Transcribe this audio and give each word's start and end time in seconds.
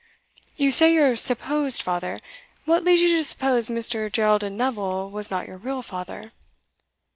"You 0.55 0.71
say 0.71 0.91
your 0.91 1.15
supposed 1.15 1.83
father? 1.83 2.19
What 2.65 2.83
leads 2.83 3.03
you 3.03 3.15
to 3.17 3.23
suppose 3.23 3.69
Mr. 3.69 4.11
Geraldin 4.11 4.57
Neville 4.57 5.11
was 5.11 5.29
not 5.29 5.45
your 5.47 5.57
real 5.57 5.83
father?" 5.83 6.31